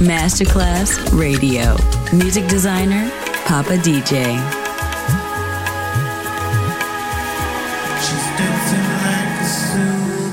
Masterclass 0.00 0.96
Radio. 1.12 1.76
Music 2.12 2.46
designer, 2.46 3.10
Papa 3.46 3.76
DJ. 3.78 4.38
She's 8.00 8.26
dancing 8.38 8.86
like 9.02 9.40
a 9.42 9.46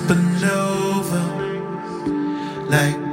supernova. 0.05 1.21
Like 2.69 3.04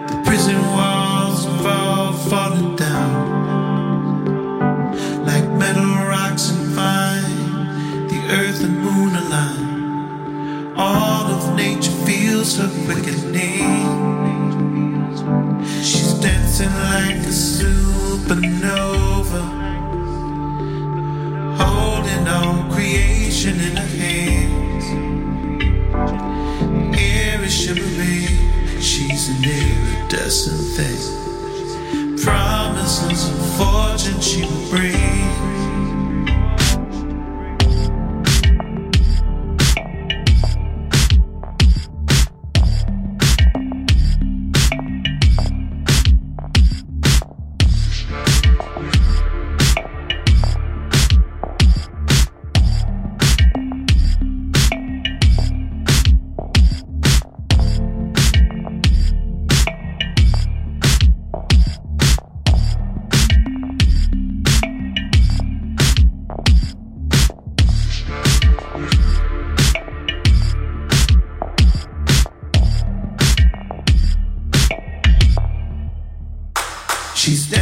she's 77.33 77.47
dead. 77.47 77.62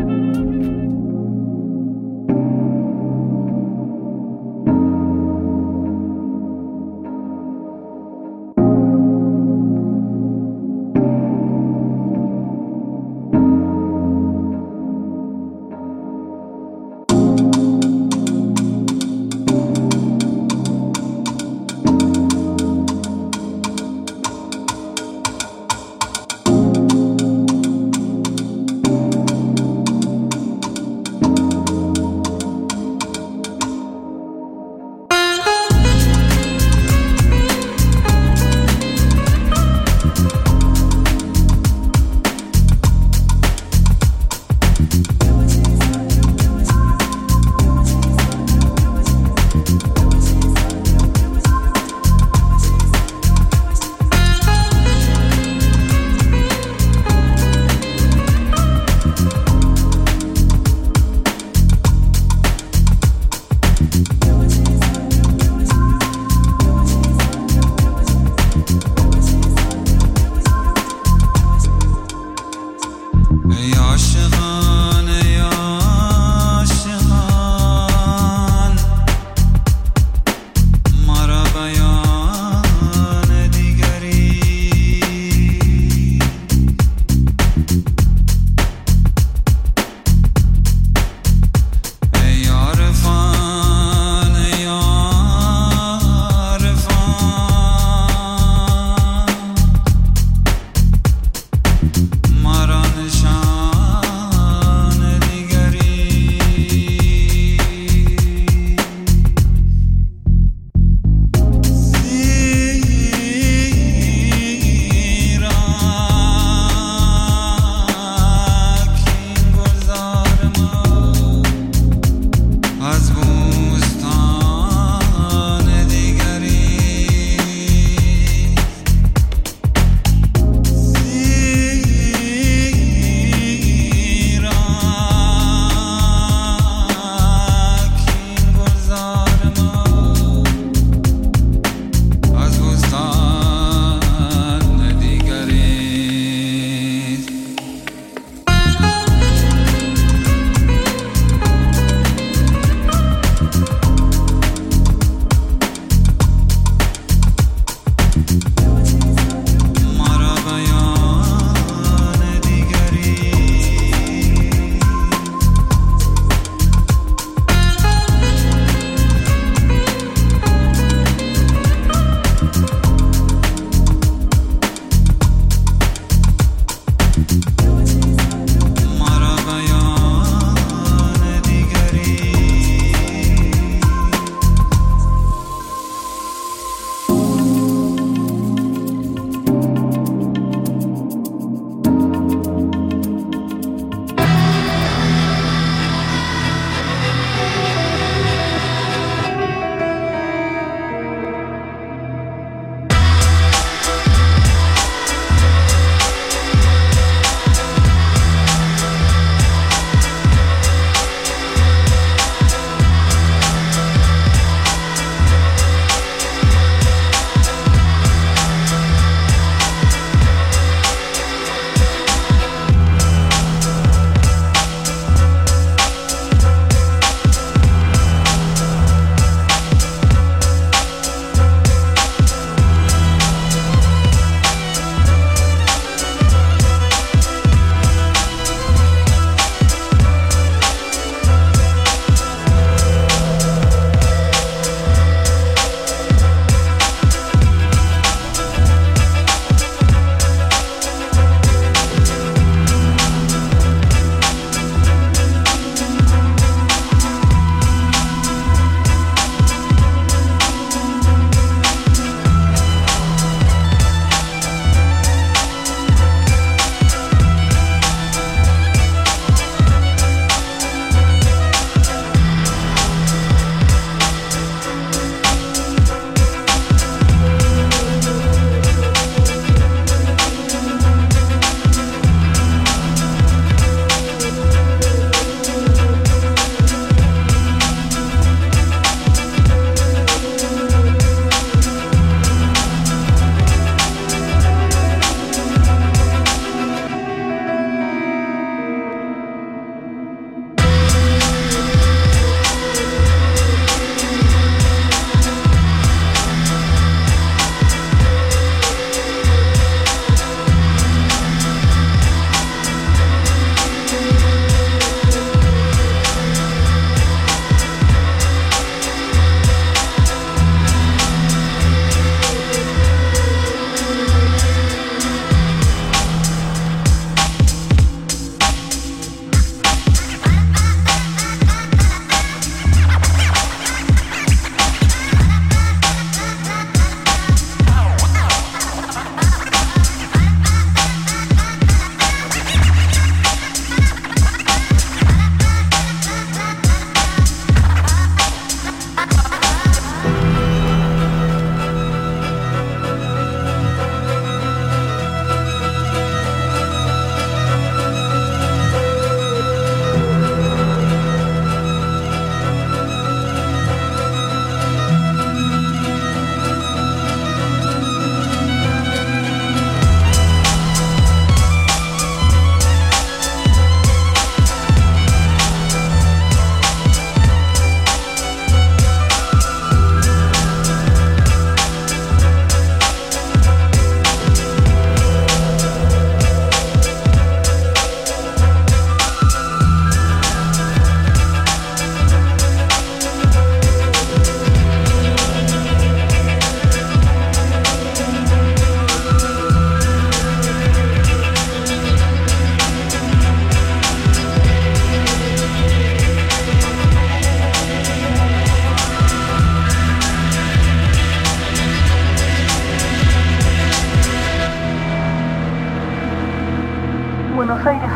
Buenos 417.41 417.65
Aires. 417.65 417.87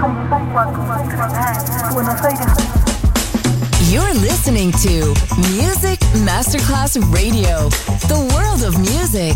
You're 3.92 4.14
listening 4.16 4.72
to 4.72 5.14
Music 5.54 6.00
Masterclass 6.26 6.98
Radio, 7.14 7.70
the 8.08 8.18
world 8.34 8.64
of 8.64 8.80
music. 8.80 9.36